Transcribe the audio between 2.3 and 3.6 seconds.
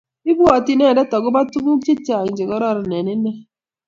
chekororon eng inee